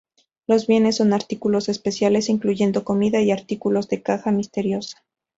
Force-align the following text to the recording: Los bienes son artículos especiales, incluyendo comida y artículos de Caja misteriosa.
Los 0.47 0.65
bienes 0.65 0.95
son 0.95 1.13
artículos 1.13 1.69
especiales, 1.69 2.27
incluyendo 2.27 2.83
comida 2.83 3.21
y 3.21 3.29
artículos 3.29 3.87
de 3.87 4.01
Caja 4.01 4.31
misteriosa. 4.31 5.05